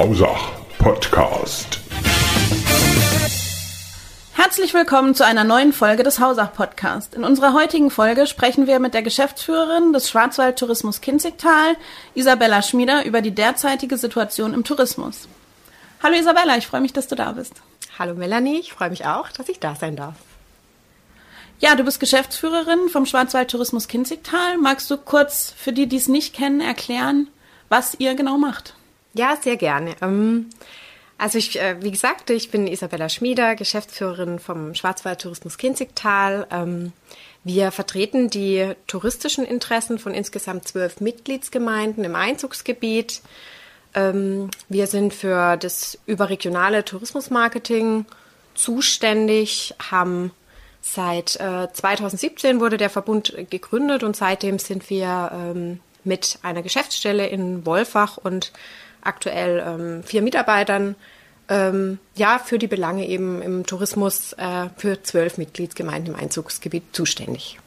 [0.00, 1.78] Hausach Podcast.
[4.32, 7.14] Herzlich willkommen zu einer neuen Folge des Hausach Podcast.
[7.14, 11.76] In unserer heutigen Folge sprechen wir mit der Geschäftsführerin des Schwarzwald Tourismus Kinzigtal,
[12.14, 15.28] Isabella Schmieder, über die derzeitige Situation im Tourismus.
[16.02, 17.60] Hallo Isabella, ich freue mich, dass du da bist.
[17.98, 20.14] Hallo Melanie, ich freue mich auch, dass ich da sein darf.
[21.58, 24.56] Ja, du bist Geschäftsführerin vom Schwarzwald Tourismus Kinzigtal.
[24.56, 27.28] Magst du kurz für die, die es nicht kennen, erklären,
[27.68, 28.76] was ihr genau macht?
[29.12, 29.96] Ja, sehr gerne.
[30.00, 30.50] Ähm,
[31.18, 36.46] also ich, äh, wie gesagt, ich bin Isabella Schmieder, Geschäftsführerin vom Schwarzwald Tourismus Kinzigtal.
[36.50, 36.92] Ähm,
[37.44, 43.20] wir vertreten die touristischen Interessen von insgesamt zwölf Mitgliedsgemeinden im Einzugsgebiet.
[43.94, 48.06] Ähm, wir sind für das überregionale Tourismusmarketing
[48.54, 50.30] zuständig, haben
[50.80, 55.68] seit äh, 2017 wurde der Verbund gegründet und seitdem sind wir
[56.04, 58.52] mit einer Geschäftsstelle in Wolfach und
[59.02, 60.96] aktuell ähm, vier Mitarbeitern
[61.48, 67.58] ähm, ja für die Belange eben im Tourismus äh, für zwölf Mitgliedsgemeinden im Einzugsgebiet zuständig.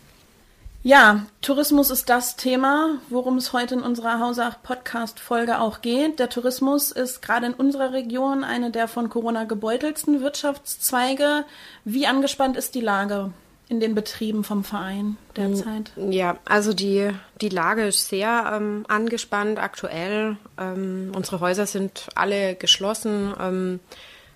[0.85, 6.19] Ja, Tourismus ist das Thema, worum es heute in unserer Hausach-Podcast-Folge auch geht.
[6.19, 11.45] Der Tourismus ist gerade in unserer Region eine der von Corona gebeutelsten Wirtschaftszweige.
[11.85, 13.31] Wie angespannt ist die Lage
[13.73, 15.91] in den Betrieben vom Verein derzeit?
[15.97, 17.09] Ja, also die,
[17.41, 20.37] die Lage ist sehr ähm, angespannt aktuell.
[20.59, 23.33] Ähm, unsere Häuser sind alle geschlossen.
[23.39, 23.79] Ähm,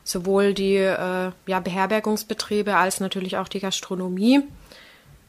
[0.04, 4.42] sowohl die äh, ja, Beherbergungsbetriebe als natürlich auch die Gastronomie.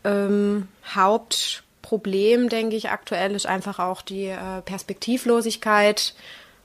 [0.04, 6.14] Ähm, Hauptproblem, denke ich, aktuell ist einfach auch die äh, Perspektivlosigkeit.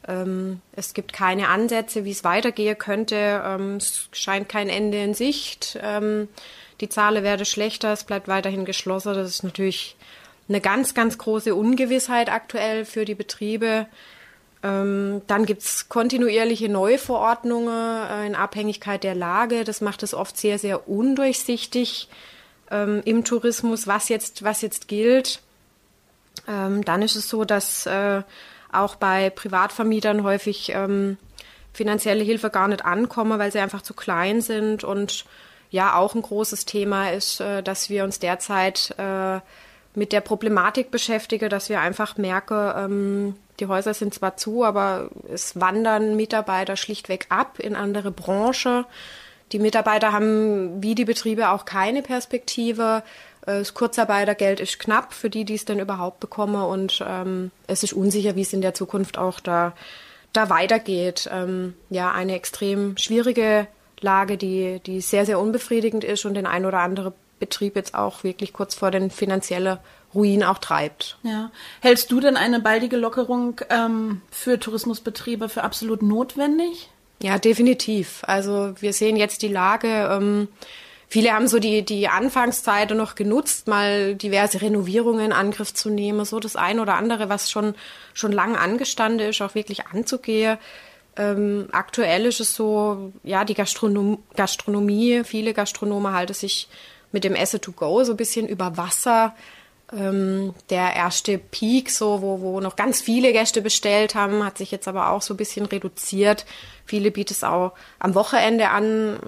[0.08, 3.41] Ähm, es gibt keine Ansätze, wie es weitergehen könnte.
[3.44, 5.80] Ähm, es scheint kein Ende in Sicht.
[6.84, 9.14] Die Zahlen werden schlechter, es bleibt weiterhin geschlossen.
[9.14, 9.95] Das ist natürlich
[10.50, 13.88] eine ganz, ganz große Ungewissheit aktuell für die Betriebe.
[14.64, 19.64] Ähm, dann gibt es kontinuierliche Neuverordnungen äh, in Abhängigkeit der Lage.
[19.64, 22.10] Das macht es oft sehr, sehr undurchsichtig
[22.70, 25.39] ähm, im Tourismus, was jetzt, was jetzt gilt.
[26.50, 28.23] Ähm, dann ist es so, dass äh,
[28.73, 30.73] auch bei Privatvermietern häufig
[31.73, 34.83] finanzielle Hilfe gar nicht ankommen, weil sie einfach zu klein sind.
[34.83, 35.26] Und
[35.73, 39.39] ja, auch ein großes Thema ist, äh, dass wir uns derzeit äh,
[39.95, 45.10] mit der Problematik beschäftigen, dass wir einfach merken, ähm, die Häuser sind zwar zu, aber
[45.32, 48.86] es wandern Mitarbeiter schlichtweg ab in andere Branchen.
[49.52, 53.02] Die Mitarbeiter haben wie die Betriebe auch keine Perspektive.
[53.42, 57.82] Äh, das Kurzarbeitergeld ist knapp für die, die es dann überhaupt bekommen und ähm, es
[57.82, 59.73] ist unsicher, wie es in der Zukunft auch da,
[60.33, 61.28] da weitergeht.
[61.33, 63.66] Ähm, ja, eine extrem schwierige
[64.03, 68.23] Lage, die, die sehr, sehr unbefriedigend ist und den ein oder anderen Betrieb jetzt auch
[68.23, 69.77] wirklich kurz vor den finanziellen
[70.14, 71.17] Ruin auch treibt.
[71.23, 71.52] Ja.
[71.81, 76.89] Hältst du denn eine baldige Lockerung ähm, für Tourismusbetriebe für absolut notwendig?
[77.21, 78.21] Ja, definitiv.
[78.27, 79.87] Also wir sehen jetzt die Lage.
[79.87, 80.47] Ähm,
[81.08, 86.25] viele haben so die, die Anfangszeit noch genutzt, mal diverse Renovierungen in Angriff zu nehmen,
[86.25, 87.75] so das ein oder andere, was schon,
[88.14, 90.58] schon lang angestanden ist, auch wirklich anzugehen.
[91.16, 96.68] Ähm, aktuell ist es so, ja, die Gastronom Gastronomie, viele Gastronomen halten sich
[97.12, 99.36] mit dem Esse to go so ein bisschen über Wasser
[99.96, 104.72] ähm, der erste Peak, so wo, wo noch ganz viele Gäste bestellt haben, hat sich
[104.72, 106.46] jetzt aber auch so ein bisschen reduziert.
[106.86, 109.20] Viele bieten es auch am Wochenende an.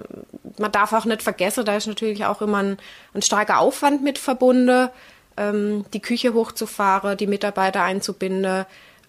[0.58, 2.78] Man darf auch nicht vergessen, da ist natürlich auch immer ein,
[3.14, 4.88] ein starker Aufwand mit verbunden,
[5.36, 8.64] ähm, die Küche hochzufahren, die Mitarbeiter einzubinden.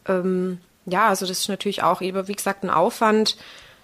[0.08, 3.38] Ähm, ja, also das ist natürlich auch eben, wie gesagt, ein Aufwand.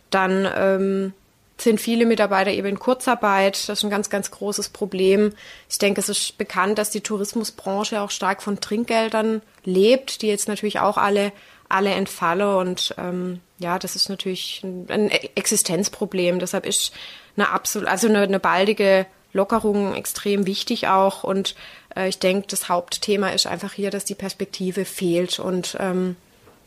[0.09, 1.13] Dann ähm,
[1.57, 3.67] sind viele Mitarbeiter eben in Kurzarbeit.
[3.67, 5.33] Das ist ein ganz, ganz großes Problem.
[5.69, 10.47] Ich denke, es ist bekannt, dass die Tourismusbranche auch stark von Trinkgeldern lebt, die jetzt
[10.47, 11.33] natürlich auch alle,
[11.67, 12.55] alle entfallen.
[12.55, 16.39] Und ähm, ja, das ist natürlich ein, ein Existenzproblem.
[16.39, 16.93] Deshalb ist
[17.35, 21.25] eine absolut, also eine, eine baldige Lockerung extrem wichtig auch.
[21.25, 21.55] Und
[21.97, 25.39] äh, ich denke, das Hauptthema ist einfach hier, dass die Perspektive fehlt.
[25.39, 26.15] Und ähm,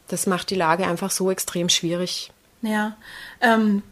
[0.09, 2.31] das macht die Lage einfach so extrem schwierig.
[2.63, 2.97] Ja,
[3.41, 3.83] ähm,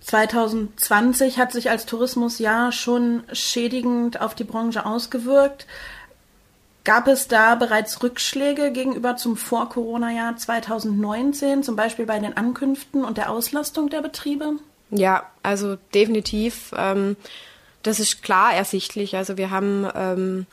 [0.00, 5.66] 2020 hat sich als Tourismusjahr schon schädigend auf die Branche ausgewirkt.
[6.84, 13.16] Gab es da bereits Rückschläge gegenüber zum Vor-Corona-Jahr 2019, zum Beispiel bei den Ankünften und
[13.16, 14.56] der Auslastung der Betriebe?
[14.90, 16.72] Ja, also definitiv.
[16.76, 17.16] Ähm,
[17.82, 19.16] das ist klar ersichtlich.
[19.16, 20.46] Also wir haben ähm,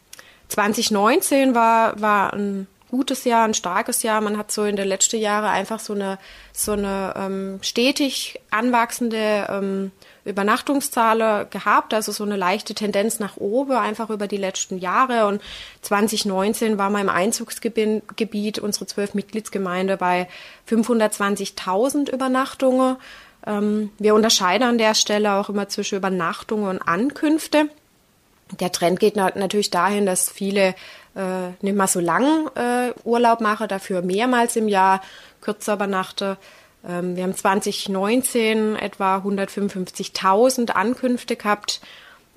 [0.48, 4.22] 2019 war, war ein gutes Jahr, ein starkes Jahr.
[4.22, 6.20] Man hat so in den letzten Jahren einfach so eine,
[6.54, 9.92] so eine ähm, stetig anwachsende ähm,
[10.26, 15.26] Übernachtungszahlen gehabt, also so eine leichte Tendenz nach oben, einfach über die letzten Jahre.
[15.26, 15.42] Und
[15.82, 20.28] 2019 war mal im Einzugsgebiet unsere zwölf Mitgliedsgemeinde bei
[20.70, 22.98] 520.000 Übernachtungen.
[23.48, 27.70] Ähm, wir unterscheiden an der Stelle auch immer zwischen Übernachtungen und Ankünfte.
[28.60, 30.76] Der Trend geht natürlich dahin, dass viele
[31.16, 35.02] äh, nicht mal so lang äh, Urlaub machen, dafür mehrmals im Jahr
[35.42, 36.38] kürzer übernachten.
[36.88, 41.82] Ähm, wir haben 2019 etwa 155.000 Ankünfte gehabt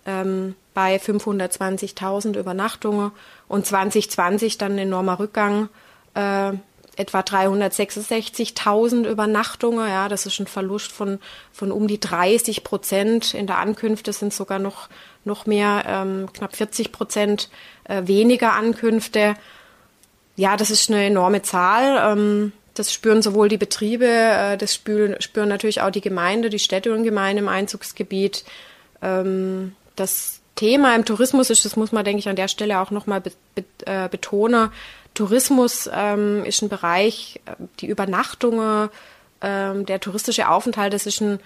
[0.06, 3.12] ähm, bei 520.000 Übernachtungen
[3.48, 5.68] und 2020 dann ein enormer Rückgang.
[6.14, 6.52] Äh,
[6.96, 9.88] etwa 366.000 Übernachtungen.
[9.88, 11.18] Ja, das ist ein Verlust von,
[11.52, 13.34] von um die 30 Prozent.
[13.34, 14.88] In der Ankünfte sind sogar noch,
[15.24, 17.48] noch mehr, ähm, knapp 40 Prozent
[17.84, 19.34] äh, weniger Ankünfte.
[20.36, 22.12] Ja, das ist eine enorme Zahl.
[22.12, 26.58] Ähm, das spüren sowohl die Betriebe, äh, das spüren, spüren natürlich auch die Gemeinde, die
[26.58, 28.44] Städte und Gemeinden im Einzugsgebiet.
[29.00, 32.90] Ähm, das Thema im Tourismus ist, das muss man, denke ich, an der Stelle auch
[32.90, 34.70] nochmal be, be, äh, betonen.
[35.14, 38.88] Tourismus ähm, ist ein Bereich, äh, die Übernachtungen,
[39.40, 41.38] ähm, der touristische Aufenthalt, das ist ein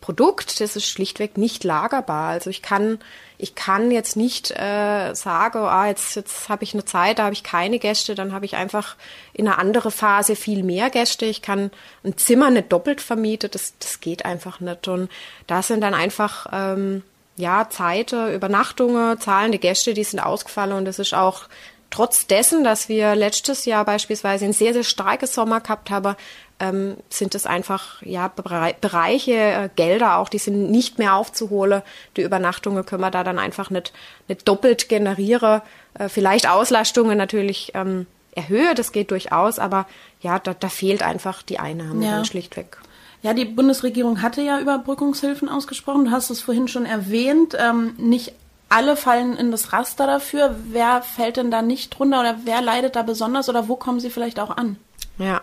[0.00, 2.30] Produkt, das ist schlichtweg nicht lagerbar.
[2.30, 2.98] Also ich kann,
[3.38, 7.34] ich kann jetzt nicht äh, sagen, ah, jetzt, jetzt habe ich eine Zeit, da habe
[7.34, 8.96] ich keine Gäste, dann habe ich einfach
[9.32, 11.24] in einer anderen Phase viel mehr Gäste.
[11.24, 11.70] Ich kann
[12.02, 14.88] ein Zimmer nicht doppelt vermieten, das, das geht einfach nicht.
[14.88, 15.08] Und
[15.46, 17.04] da sind dann einfach ähm,
[17.36, 21.44] ja Zeiten, Übernachtungen, zahlende Gäste, die sind ausgefallen und das ist auch
[21.90, 26.16] trotz dessen, dass wir letztes Jahr beispielsweise ein sehr, sehr starkes Sommer gehabt haben,
[26.60, 31.82] ähm, sind es einfach ja Bereiche, äh, Gelder auch, die sind nicht mehr aufzuholen.
[32.16, 33.92] Die Übernachtungen können wir da dann einfach nicht,
[34.28, 35.62] nicht doppelt generieren.
[35.94, 39.86] Äh, vielleicht Auslastungen natürlich ähm, erhöhe, das geht durchaus, aber
[40.20, 42.24] ja, da, da fehlt einfach die Einnahme ja.
[42.24, 42.78] schlichtweg.
[43.22, 46.06] Ja, die Bundesregierung hatte ja Überbrückungshilfen ausgesprochen.
[46.06, 47.54] Du hast es vorhin schon erwähnt.
[47.58, 48.32] Ähm, nicht
[48.70, 50.56] alle fallen in das Raster dafür.
[50.68, 54.10] Wer fällt denn da nicht drunter oder wer leidet da besonders oder wo kommen sie
[54.10, 54.76] vielleicht auch an?
[55.18, 55.42] Ja.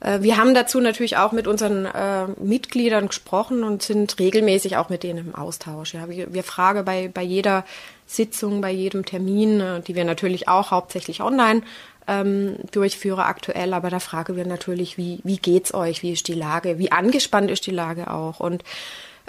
[0.00, 4.88] Äh, wir haben dazu natürlich auch mit unseren äh, Mitgliedern gesprochen und sind regelmäßig auch
[4.88, 5.94] mit denen im Austausch.
[5.94, 7.64] Ja, wir, wir fragen bei, bei jeder
[8.06, 11.62] Sitzung, bei jedem Termin, äh, die wir natürlich auch hauptsächlich online
[12.06, 16.34] ähm, durchführen aktuell, aber da fragen wir natürlich, wie, wie geht's euch, wie ist die
[16.34, 18.40] Lage, wie angespannt ist die Lage auch?
[18.40, 18.64] Und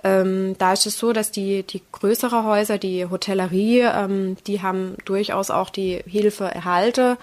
[0.04, 4.95] ähm, da ist es so, dass die, die größere Häuser, die Hotellerie, ähm, die haben
[5.04, 7.18] durchaus auch die Hilfe erhalten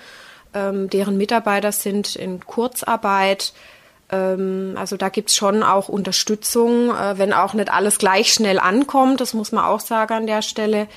[0.57, 3.53] ähm, deren Mitarbeiter sind in Kurzarbeit.
[4.11, 9.21] Ähm, also da gibt's schon auch Unterstützung, äh, wenn auch nicht alles gleich schnell ankommt,
[9.21, 10.89] das muss man auch sagen an der Stelle.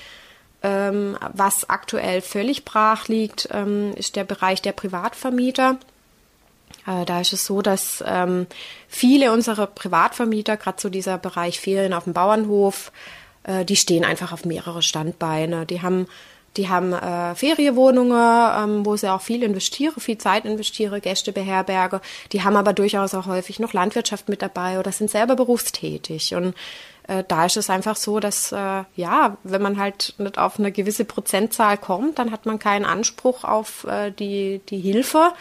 [0.62, 5.78] Ähm, was aktuell völlig brach liegt, ähm, ist der Bereich der Privatvermieter.
[6.86, 8.46] Äh, da ist es so, dass ähm,
[8.88, 12.92] viele unserer Privatvermieter, gerade so dieser Bereich Ferien auf dem Bauernhof,
[13.44, 15.66] äh, die stehen einfach auf mehrere Standbeine.
[15.66, 16.08] Die haben
[16.57, 22.01] die haben äh, Ferienwohnungen, ähm, wo sie auch viel investieren, viel Zeit investieren, Gäste beherberge.
[22.31, 26.36] Die haben aber durchaus auch häufig noch Landwirtschaft mit dabei oder sind selber berufstätig.
[26.36, 26.56] Und
[27.07, 30.72] äh, da ist es einfach so, dass äh, ja, wenn man halt nicht auf eine
[30.72, 35.34] gewisse Prozentzahl kommt, dann hat man keinen Anspruch auf äh, die, die Hilfe.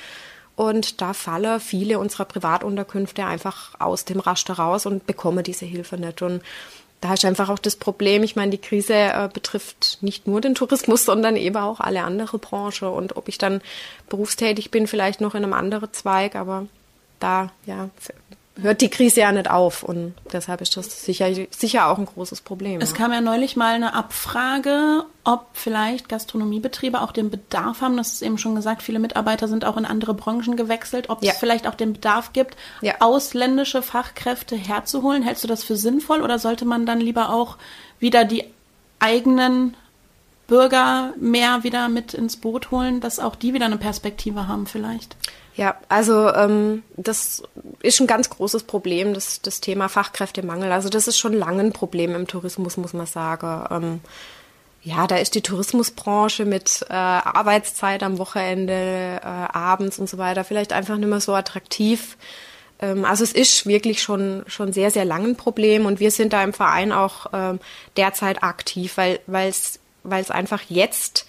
[0.57, 5.97] Und da fallen viele unserer Privatunterkünfte einfach aus dem Raster raus und bekommen diese Hilfe
[5.99, 6.21] nicht.
[6.21, 6.43] Und
[7.01, 10.55] da ist einfach auch das Problem, ich meine, die Krise äh, betrifft nicht nur den
[10.55, 12.89] Tourismus, sondern eben auch alle andere Branchen.
[12.89, 13.61] Und ob ich dann
[14.09, 16.67] berufstätig bin, vielleicht noch in einem anderen Zweig, aber
[17.21, 17.91] da, ja,
[18.61, 22.41] hört die Krise ja nicht auf und deshalb ist das sicher, sicher auch ein großes
[22.41, 22.81] Problem.
[22.81, 28.15] Es kam ja neulich mal eine Abfrage, ob vielleicht Gastronomiebetriebe auch den Bedarf haben, das
[28.15, 31.33] ist eben schon gesagt, viele Mitarbeiter sind auch in andere Branchen gewechselt, ob ja.
[31.33, 32.95] es vielleicht auch den Bedarf gibt, ja.
[33.01, 35.23] ausländische Fachkräfte herzuholen.
[35.23, 37.57] Hältst du das für sinnvoll oder sollte man dann lieber auch
[38.01, 38.45] wieder die
[38.99, 39.77] eigenen
[40.49, 45.17] Bürger mehr wieder mit ins Boot holen, dass auch die wieder eine Perspektive haben vielleicht?
[45.59, 47.43] Ja, also ähm, das
[47.83, 50.71] ist ein ganz großes Problem, das, das Thema Fachkräftemangel.
[50.71, 53.67] Also das ist schon lange ein Problem im Tourismus, muss man sagen.
[53.69, 54.01] Ähm,
[54.85, 58.73] ja, da ist die Tourismusbranche mit äh, Arbeitszeit am Wochenende,
[59.21, 62.17] äh, abends und so weiter vielleicht einfach nicht mehr so attraktiv.
[62.81, 66.35] Ähm, also es ist wirklich schon schon sehr sehr lang ein Problem und wir sind
[66.35, 67.59] da im Verein auch ähm,
[67.97, 71.27] derzeit aktiv, weil weil es weil es einfach jetzt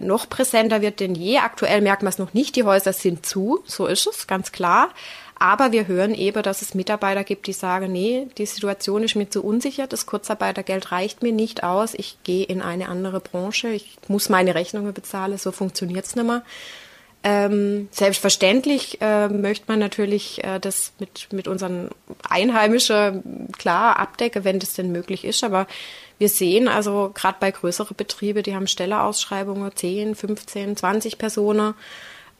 [0.00, 1.38] noch präsenter wird denn je.
[1.38, 4.90] Aktuell merkt man es noch nicht, die Häuser sind zu, so ist es, ganz klar.
[5.38, 9.28] Aber wir hören eben, dass es Mitarbeiter gibt, die sagen, nee, die Situation ist mir
[9.28, 13.98] zu unsicher, das Kurzarbeitergeld reicht mir nicht aus, ich gehe in eine andere Branche, ich
[14.08, 16.42] muss meine Rechnungen bezahlen, so funktioniert es nicht mehr.
[17.28, 21.90] Ähm, selbstverständlich äh, möchte man natürlich äh, das mit, mit unseren
[22.28, 25.42] Einheimischen klar abdecken, wenn das denn möglich ist.
[25.42, 25.66] Aber
[26.18, 31.74] wir sehen also gerade bei größeren Betrieben, die haben Stelleausschreibungen, 10, 15, 20 Personen.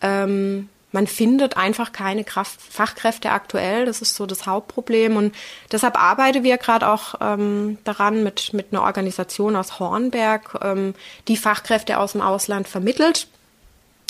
[0.02, 3.86] Ähm, man findet einfach keine Kraft, Fachkräfte aktuell.
[3.86, 5.16] Das ist so das Hauptproblem.
[5.16, 5.34] Und
[5.72, 10.94] deshalb arbeiten wir gerade auch ähm, daran mit, mit einer Organisation aus Hornberg, ähm,
[11.26, 13.26] die Fachkräfte aus dem Ausland vermittelt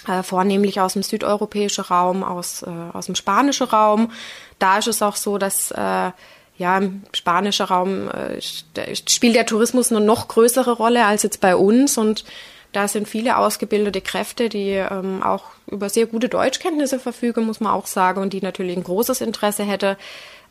[0.07, 4.13] äh, vornehmlich aus dem südeuropäischen Raum, aus, äh, aus dem spanischen Raum.
[4.59, 6.11] Da ist es auch so, dass äh,
[6.59, 11.55] ja, im spanischen Raum äh, spielt der Tourismus eine noch größere Rolle als jetzt bei
[11.55, 12.25] uns und
[12.73, 17.73] da sind viele ausgebildete Kräfte, die ähm, auch über sehr gute Deutschkenntnisse verfügen, muss man
[17.73, 19.97] auch sagen, und die natürlich ein großes Interesse hätte.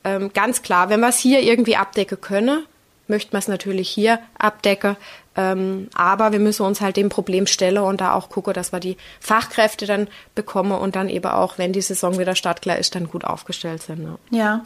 [0.03, 2.65] Ähm, ganz klar, wenn wir es hier irgendwie abdecken können,
[3.07, 4.97] möchten wir es natürlich hier abdecken.
[5.37, 8.79] Ähm, aber wir müssen uns halt dem Problem stellen und da auch gucken, dass wir
[8.79, 13.09] die Fachkräfte dann bekommen und dann eben auch, wenn die Saison wieder startklar ist, dann
[13.09, 14.03] gut aufgestellt sind.
[14.03, 14.17] Ne?
[14.29, 14.63] Ja,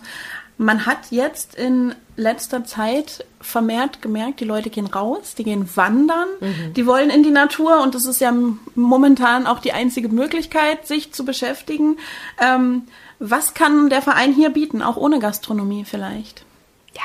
[0.59, 6.27] man hat jetzt in letzter Zeit vermehrt gemerkt, die Leute gehen raus, die gehen wandern,
[6.41, 6.73] mhm.
[6.73, 8.33] die wollen in die Natur und das ist ja
[8.75, 11.97] momentan auch die einzige Möglichkeit, sich zu beschäftigen.
[12.39, 12.83] Ähm,
[13.19, 16.43] was kann der Verein hier bieten, auch ohne Gastronomie vielleicht?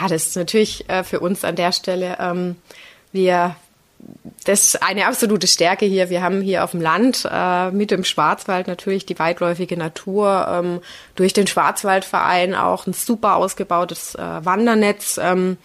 [0.01, 2.57] Ja, das ist natürlich äh, für uns an der Stelle, ähm,
[3.13, 3.55] wir,
[4.45, 6.11] das ist eine absolute Stärke hier.
[6.11, 10.81] Wir haben hier auf dem Land äh, mit dem Schwarzwald natürlich die weitläufige Natur, ähm,
[11.15, 15.19] durch den Schwarzwaldverein auch ein super ausgebautes äh, Wandernetz.
[15.23, 15.59] Ähm,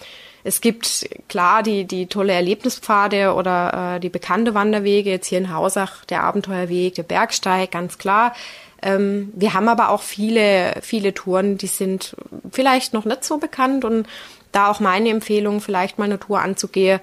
[0.44, 5.54] es gibt klar die, die tolle Erlebnispfade oder äh, die bekannte Wanderwege, jetzt hier in
[5.54, 8.34] Hausach, der Abenteuerweg, der Bergsteig, ganz klar.
[8.82, 12.16] Ähm, wir haben aber auch viele, viele Touren, die sind
[12.52, 14.08] vielleicht noch nicht so bekannt und
[14.52, 17.00] da auch meine Empfehlung, vielleicht mal eine Tour anzugehen,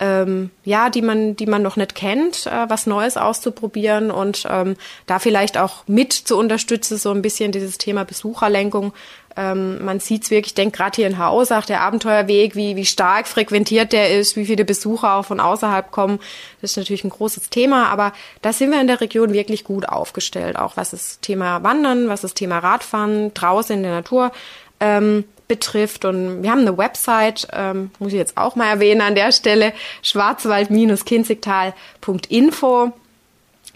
[0.00, 4.76] ähm, ja, die man, die man noch nicht kennt, äh, was Neues auszuprobieren und ähm,
[5.06, 8.92] da vielleicht auch mit zu unterstützen, so ein bisschen dieses Thema Besucherlenkung.
[9.38, 12.84] Ähm, man sieht es wirklich, ich denke gerade hier in Hausach, der Abenteuerweg, wie, wie
[12.84, 16.18] stark frequentiert der ist, wie viele Besucher auch von außerhalb kommen.
[16.60, 19.88] Das ist natürlich ein großes Thema, aber da sind wir in der Region wirklich gut
[19.88, 24.32] aufgestellt, auch was das Thema Wandern, was das Thema Radfahren draußen in der Natur
[24.80, 26.04] ähm, betrifft.
[26.04, 29.72] Und wir haben eine Website, ähm, muss ich jetzt auch mal erwähnen an der Stelle,
[30.02, 32.92] schwarzwald-kinzigtal.info.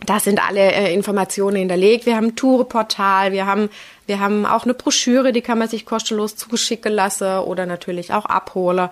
[0.07, 2.07] Da sind alle äh, Informationen hinterlegt.
[2.07, 3.71] Wir haben ein Toureportal, wir haben,
[4.07, 8.25] wir haben auch eine Broschüre, die kann man sich kostenlos zuschicken lassen oder natürlich auch
[8.27, 8.89] abholen.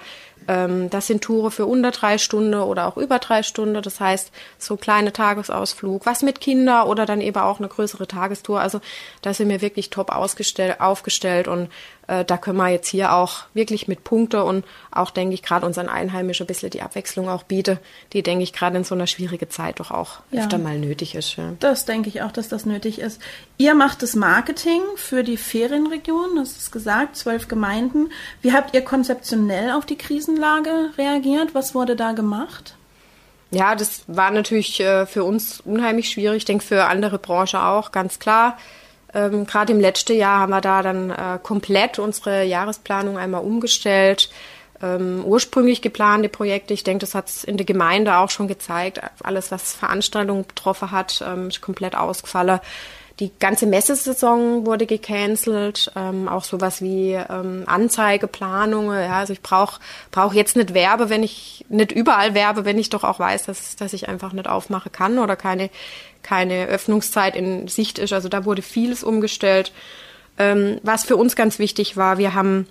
[0.48, 3.80] Ähm, das sind Touren für unter drei Stunden oder auch über drei Stunden.
[3.82, 8.60] Das heißt, so kleine Tagesausflug, was mit Kindern oder dann eben auch eine größere Tagestour.
[8.60, 8.80] Also
[9.22, 11.68] da sind wir wirklich top ausgestellt, aufgestellt und
[12.10, 15.64] äh, da können wir jetzt hier auch wirklich mit Punkte und auch, denke ich, gerade
[15.64, 17.78] unseren Einheimischen ein bisschen die Abwechslung auch biete,
[18.12, 20.42] die, denke ich, gerade in so einer schwierigen Zeit doch auch ja.
[20.42, 21.36] öfter mal nötig ist.
[21.36, 21.52] Ja.
[21.60, 23.22] Das denke ich auch, dass das nötig ist.
[23.58, 28.10] Ihr macht das Marketing für die Ferienregion, das ist gesagt, zwölf Gemeinden.
[28.42, 31.54] Wie habt ihr konzeptionell auf die Krisenlage reagiert?
[31.54, 32.74] Was wurde da gemacht?
[33.52, 36.38] Ja, das war natürlich äh, für uns unheimlich schwierig.
[36.38, 38.58] Ich denke für andere Branchen auch, ganz klar.
[39.14, 44.30] Ähm, Gerade im letzten Jahr haben wir da dann äh, komplett unsere Jahresplanung einmal umgestellt.
[44.82, 49.00] Ähm, ursprünglich geplante Projekte, ich denke, das hat es in der Gemeinde auch schon gezeigt,
[49.22, 52.60] alles, was Veranstaltungen betroffen hat, ähm, ist komplett ausgefallen.
[53.20, 58.98] Die ganze Messesaison wurde gecancelt, ähm, auch sowas wie ähm, Anzeigeplanungen.
[58.98, 59.78] Ja, also ich brauche
[60.10, 63.76] brauch jetzt nicht Werbe, wenn ich nicht überall werbe, wenn ich doch auch weiß, dass,
[63.76, 65.68] dass ich einfach nicht aufmachen kann oder keine,
[66.22, 68.14] keine Öffnungszeit in Sicht ist.
[68.14, 69.72] Also da wurde vieles umgestellt.
[70.38, 72.66] Ähm, was für uns ganz wichtig war, wir haben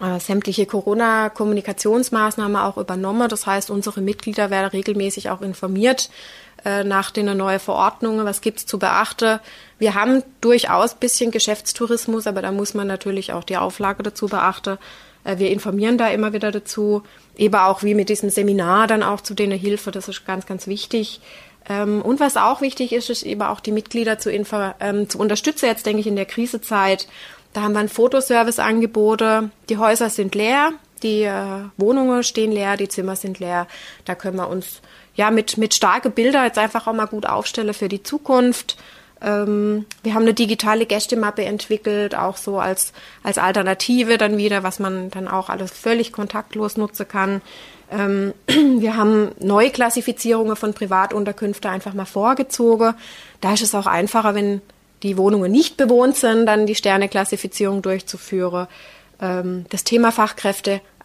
[0.00, 3.28] äh, sämtliche Corona-Kommunikationsmaßnahmen auch übernommen.
[3.28, 6.08] Das heißt, unsere Mitglieder werden regelmäßig auch informiert
[6.68, 9.40] äh, nach den neuen Verordnungen, was gibt's zu beachten.
[9.78, 14.76] Wir haben durchaus bisschen Geschäftstourismus, aber da muss man natürlich auch die Auflage dazu beachten.
[15.24, 17.02] Äh, wir informieren da immer wieder dazu,
[17.38, 20.66] eben auch wie mit diesem Seminar dann auch zu denen Hilfe, das ist ganz, ganz
[20.66, 21.20] wichtig.
[21.68, 25.66] Ähm, und was auch wichtig ist, ist eben auch die Mitglieder zu, ähm, zu unterstützen,
[25.66, 27.08] jetzt denke ich in der Krisezeit.
[27.54, 29.50] Da haben wir ein Fotoservice-Angebote.
[29.70, 30.72] Die Häuser sind leer,
[31.02, 33.66] die äh, Wohnungen stehen leer, die Zimmer sind leer.
[34.04, 34.82] Da können wir uns
[35.18, 38.76] ja mit, mit starke Bilder jetzt einfach auch mal gut aufstellen für die Zukunft.
[39.20, 42.92] Ähm, wir haben eine digitale Gästemappe entwickelt, auch so als,
[43.24, 47.42] als Alternative dann wieder, was man dann auch alles völlig kontaktlos nutzen kann.
[47.90, 52.94] Ähm, wir haben Neuklassifizierungen von Privatunterkünften einfach mal vorgezogen.
[53.40, 54.62] Da ist es auch einfacher, wenn
[55.02, 58.68] die Wohnungen nicht bewohnt sind, dann die Sterneklassifizierung durchzuführen.
[59.20, 60.12] Ähm, das Thema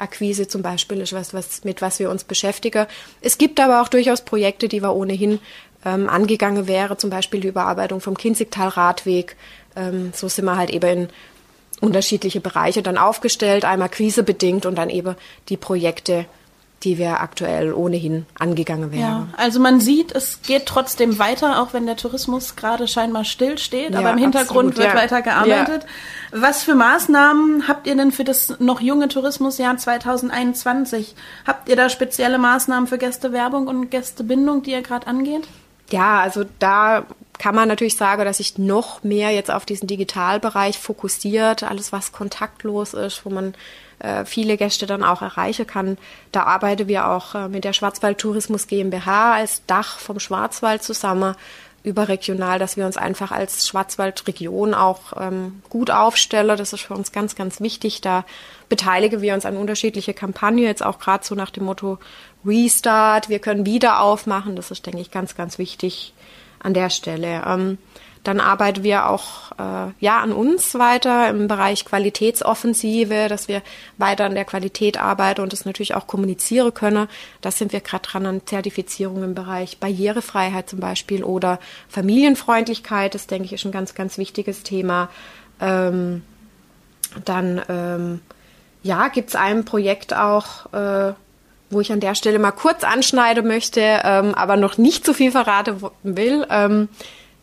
[0.03, 2.86] Fachkräfteakquise zum Beispiel ist was, was, mit was wir uns beschäftigen.
[3.22, 5.39] Es gibt aber auch durchaus Projekte, die wir ohnehin
[5.86, 9.36] ähm, angegangen wäre, zum Beispiel die Überarbeitung vom Kinzigtal-Radweg.
[9.75, 11.10] Ähm, so sind wir halt eben in
[11.81, 15.15] unterschiedliche Bereiche dann aufgestellt, einmal krisebedingt und dann eben
[15.50, 16.25] die Projekte,
[16.84, 19.02] die wir aktuell ohnehin angegangen wären.
[19.02, 23.92] Ja, also man sieht, es geht trotzdem weiter, auch wenn der Tourismus gerade scheinbar stillsteht,
[23.92, 24.96] ja, aber im Hintergrund absolut, wird ja.
[24.96, 25.84] weiter gearbeitet.
[25.84, 26.42] Ja.
[26.42, 31.16] Was für Maßnahmen habt ihr denn für das noch junge Tourismusjahr 2021?
[31.46, 35.48] Habt ihr da spezielle Maßnahmen für Gästewerbung und Gästebindung, die ihr gerade angeht?
[35.94, 37.06] Ja, also da
[37.38, 42.12] kann man natürlich sagen, dass sich noch mehr jetzt auf diesen Digitalbereich fokussiert, alles was
[42.12, 43.54] kontaktlos ist, wo man
[44.00, 46.00] äh, viele Gäste dann auch erreichen kann.
[46.32, 51.36] Da arbeiten wir auch äh, mit der Schwarzwald Tourismus GmbH als Dach vom Schwarzwald zusammen
[51.84, 56.48] überregional, dass wir uns einfach als Schwarzwaldregion auch ähm, gut aufstellen.
[56.58, 58.00] Das ist für uns ganz, ganz wichtig.
[58.00, 58.25] Da
[58.70, 62.00] beteiligen wir uns an unterschiedliche Kampagnen, jetzt auch gerade so nach dem Motto
[62.46, 64.56] Restart, wir können wieder aufmachen.
[64.56, 66.13] Das ist, denke ich, ganz, ganz wichtig
[66.60, 67.44] an der Stelle.
[67.46, 67.78] Ähm,
[68.24, 73.62] dann arbeiten wir auch äh, ja an uns weiter im Bereich Qualitätsoffensive, dass wir
[73.98, 77.08] weiter an der Qualität arbeiten und das natürlich auch kommunizieren können.
[77.42, 83.13] Da sind wir gerade dran an Zertifizierung im Bereich Barrierefreiheit zum Beispiel oder Familienfreundlichkeit.
[83.13, 85.10] Das denke ich ist ein ganz, ganz wichtiges Thema.
[85.60, 86.24] Ähm,
[87.25, 88.22] dann ähm,
[88.84, 91.13] ja, gibt es ein Projekt auch, äh,
[91.70, 95.32] wo ich an der Stelle mal kurz anschneiden möchte, ähm, aber noch nicht so viel
[95.32, 96.46] verraten will.
[96.50, 96.88] Ähm,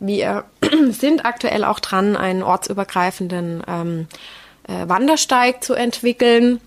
[0.01, 0.45] wir
[0.91, 4.07] sind aktuell auch dran, einen ortsübergreifenden ähm,
[4.67, 6.61] äh, Wandersteig zu entwickeln.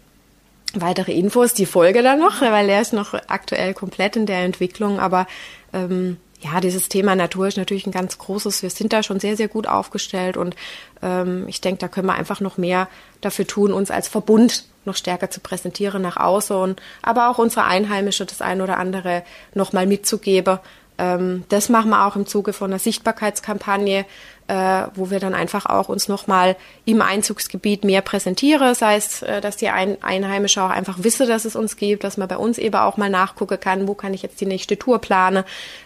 [0.76, 5.00] Weitere Infos, die Folge dann noch, weil der ist noch aktuell komplett in der Entwicklung.
[5.00, 5.28] Aber
[5.72, 8.64] ähm, ja, dieses Thema Natur ist natürlich ein ganz großes.
[8.64, 10.56] Wir sind da schon sehr, sehr gut aufgestellt und
[11.02, 12.90] ähm, ich denke, da können wir einfach noch mehr
[13.22, 18.26] dafür tun, uns als Verbund noch stärker zu präsentieren nach außen, aber auch unsere Einheimische
[18.26, 19.24] das ein oder andere
[19.54, 20.60] nochmal mitzugeben,
[20.98, 24.06] ähm, das machen wir auch im Zuge von einer Sichtbarkeitskampagne,
[24.48, 28.76] äh, wo wir dann einfach auch uns nochmal im Einzugsgebiet mehr präsentieren.
[28.76, 32.18] Sei es, äh, dass die Ein Einheimische auch einfach wissen, dass es uns gibt, dass
[32.18, 35.00] man bei uns eben auch mal nachgucken kann, wo kann ich jetzt die nächste Tour
[35.00, 35.44] planen.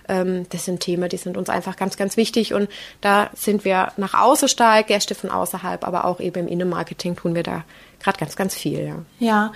[0.09, 2.53] Ähm, das sind Themen, die sind uns einfach ganz, ganz wichtig.
[2.53, 2.69] Und
[3.01, 7.35] da sind wir nach außen stark, Gäste von außerhalb, aber auch eben im Innenmarketing tun
[7.35, 7.63] wir da
[7.99, 8.87] gerade ganz, ganz viel.
[8.87, 8.95] Ja.
[9.19, 9.53] ja,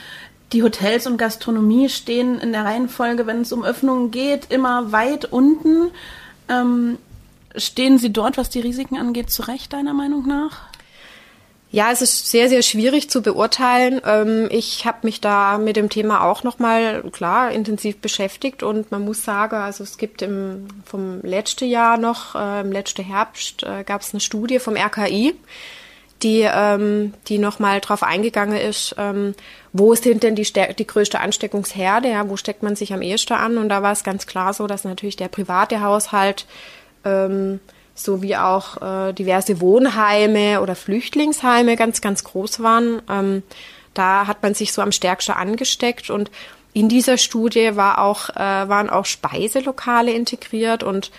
[0.53, 5.25] die Hotels und Gastronomie stehen in der Reihenfolge, wenn es um Öffnungen geht, immer weit
[5.25, 5.91] unten.
[6.49, 6.97] Ähm,
[7.55, 10.71] stehen sie dort, was die Risiken angeht, zurecht, deiner Meinung nach?
[11.73, 14.01] Ja, es ist sehr, sehr schwierig zu beurteilen.
[14.05, 19.05] Ähm, ich habe mich da mit dem Thema auch nochmal, klar, intensiv beschäftigt und man
[19.05, 23.85] muss sagen, also es gibt im, vom letzten Jahr noch, äh, im letzten Herbst, äh,
[23.85, 25.33] gab es eine Studie vom RKI,
[26.23, 29.34] die, ähm, die nochmal drauf eingegangen ist, ähm,
[29.73, 33.57] wo sind denn die, die größte Ansteckungsherde, ja, wo steckt man sich am ehesten an?
[33.57, 36.45] Und da war es ganz klar so, dass natürlich der private Haushalt
[37.05, 37.60] ähm,
[37.93, 43.01] sowie auch äh, diverse Wohnheime oder Flüchtlingsheime ganz, ganz groß waren.
[43.10, 43.43] Ähm,
[43.93, 46.31] da hat man sich so am stärksten angesteckt und
[46.73, 51.12] in dieser Studie war auch, äh, waren auch Speiselokale integriert und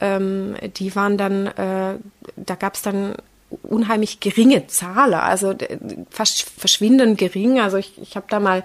[0.00, 1.94] ähm, die waren dann, äh,
[2.36, 3.14] da gab es dann
[3.62, 5.54] unheimlich geringe Zahlen, also
[6.10, 7.60] fast verschwindend gering.
[7.60, 8.64] Also ich, ich habe da mal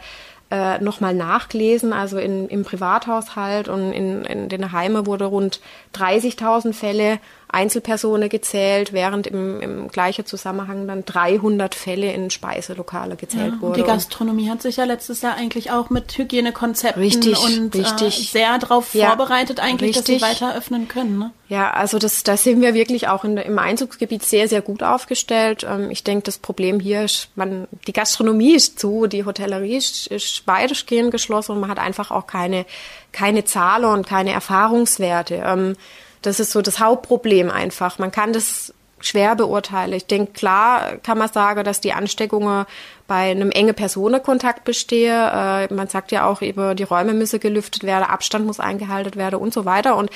[0.52, 5.62] äh, nochmal nachgelesen, also in, im Privathaushalt und in, in den Heimen wurde rund
[5.96, 7.19] 30.000 Fälle
[7.53, 13.75] Einzelpersonen gezählt, während im, im gleichen Zusammenhang dann 300 Fälle in Speiselokale gezählt ja, wurden.
[13.75, 18.19] Die Gastronomie hat sich ja letztes Jahr eigentlich auch mit Hygienekonzepten richtig, und richtig.
[18.19, 20.19] Äh, sehr darauf ja, vorbereitet eigentlich, richtig.
[20.19, 21.19] dass sie weiter öffnen können.
[21.19, 21.31] Ne?
[21.47, 25.63] Ja, also das, da sind wir wirklich auch in, im Einzugsgebiet sehr, sehr gut aufgestellt.
[25.69, 30.07] Ähm, ich denke, das Problem hier ist, man, die Gastronomie ist zu, die Hotellerie ist,
[30.07, 32.65] ist weitestgehend geschlossen und man hat einfach auch keine,
[33.11, 35.43] keine Zahlen und keine Erfahrungswerte.
[35.45, 35.75] Ähm,
[36.23, 37.99] das ist so das Hauptproblem einfach.
[37.99, 39.93] Man kann das schwer beurteilen.
[39.93, 42.65] Ich denke, klar kann man sagen, dass die Ansteckungen
[43.07, 45.13] bei einem engen Personenkontakt bestehen.
[45.13, 49.39] Äh, man sagt ja auch, eben, die Räume müssen gelüftet werden, Abstand muss eingehalten werden
[49.39, 49.97] und so weiter.
[49.97, 50.09] Und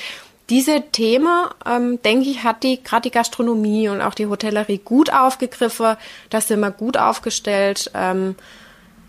[0.48, 5.12] diese Themen, ähm, denke ich, hat die gerade die Gastronomie und auch die Hotellerie gut
[5.12, 5.96] aufgegriffen.
[6.30, 7.90] Da sind wir gut aufgestellt.
[7.94, 8.34] Ähm,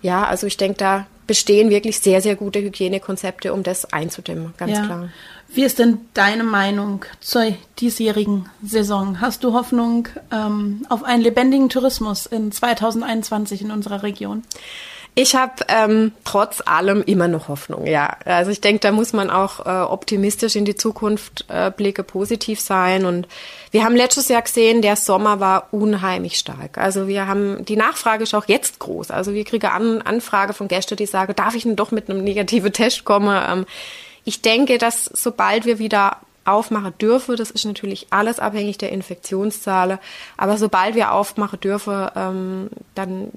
[0.01, 4.71] ja, also ich denke, da bestehen wirklich sehr, sehr gute Hygienekonzepte, um das einzudämmen, ganz
[4.71, 4.83] ja.
[4.83, 5.09] klar.
[5.47, 9.21] Wie ist denn deine Meinung zur diesjährigen Saison?
[9.21, 14.41] Hast du Hoffnung ähm, auf einen lebendigen Tourismus in 2021 in unserer Region?
[15.15, 18.15] Ich habe ähm, trotz allem immer noch Hoffnung, ja.
[18.25, 22.61] Also ich denke, da muss man auch äh, optimistisch in die Zukunft äh, blicke, positiv
[22.61, 23.05] sein.
[23.05, 23.27] Und
[23.71, 26.77] wir haben letztes Jahr gesehen, der Sommer war unheimlich stark.
[26.77, 29.11] Also wir haben, die Nachfrage ist auch jetzt groß.
[29.11, 32.23] Also wir kriegen An Anfrage von Gästen, die sagen, darf ich denn doch mit einem
[32.23, 33.43] negativen Test kommen?
[33.49, 33.65] Ähm,
[34.23, 36.17] ich denke, dass sobald wir wieder
[36.49, 37.35] aufmachen dürfen.
[37.35, 39.99] Das ist natürlich alles abhängig der Infektionszahlen.
[40.37, 43.31] Aber sobald wir aufmachen dürfen, ähm, dann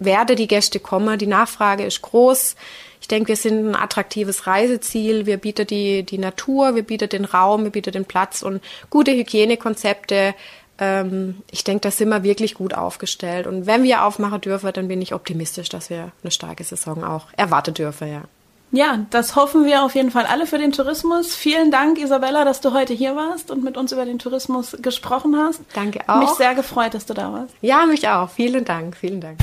[0.00, 1.18] werden die Gäste kommen.
[1.18, 2.56] Die Nachfrage ist groß.
[3.00, 5.26] Ich denke, wir sind ein attraktives Reiseziel.
[5.26, 9.12] Wir bieten die, die Natur, wir bieten den Raum, wir bieten den Platz und gute
[9.12, 10.34] Hygienekonzepte.
[10.78, 13.46] Ähm, ich denke, da sind wir wirklich gut aufgestellt.
[13.46, 17.26] Und wenn wir aufmachen dürfen, dann bin ich optimistisch, dass wir eine starke Saison auch
[17.36, 18.22] erwarten dürfen, ja.
[18.70, 21.34] Ja, das hoffen wir auf jeden Fall alle für den Tourismus.
[21.34, 25.36] Vielen Dank, Isabella, dass du heute hier warst und mit uns über den Tourismus gesprochen
[25.36, 25.60] hast.
[25.74, 26.20] Danke auch.
[26.20, 27.54] Mich sehr gefreut, dass du da warst.
[27.60, 28.28] Ja, mich auch.
[28.28, 29.38] Vielen Dank, vielen Dank.